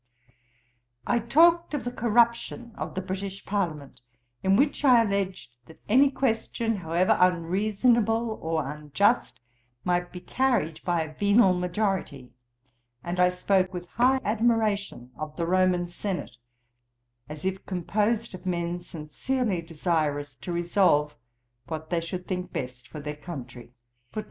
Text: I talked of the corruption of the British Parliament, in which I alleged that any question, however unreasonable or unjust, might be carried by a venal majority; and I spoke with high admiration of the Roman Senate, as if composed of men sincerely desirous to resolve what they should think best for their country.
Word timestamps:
I 1.05 1.19
talked 1.19 1.75
of 1.75 1.83
the 1.83 1.91
corruption 1.91 2.71
of 2.73 2.95
the 2.95 3.01
British 3.03 3.45
Parliament, 3.45 4.01
in 4.41 4.55
which 4.55 4.83
I 4.83 5.03
alleged 5.03 5.57
that 5.67 5.79
any 5.87 6.09
question, 6.09 6.77
however 6.77 7.15
unreasonable 7.21 8.39
or 8.41 8.67
unjust, 8.67 9.39
might 9.83 10.11
be 10.11 10.19
carried 10.19 10.83
by 10.83 11.03
a 11.03 11.13
venal 11.13 11.53
majority; 11.53 12.31
and 13.03 13.19
I 13.19 13.29
spoke 13.29 13.75
with 13.75 13.85
high 13.89 14.19
admiration 14.23 15.11
of 15.19 15.35
the 15.35 15.45
Roman 15.45 15.87
Senate, 15.87 16.35
as 17.29 17.45
if 17.45 17.63
composed 17.67 18.33
of 18.33 18.43
men 18.47 18.79
sincerely 18.79 19.61
desirous 19.61 20.33
to 20.33 20.51
resolve 20.51 21.13
what 21.67 21.91
they 21.91 22.01
should 22.01 22.25
think 22.27 22.51
best 22.51 22.87
for 22.87 22.99
their 22.99 23.17
country. 23.17 23.75